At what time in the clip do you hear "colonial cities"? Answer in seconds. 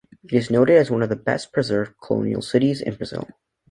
2.01-2.81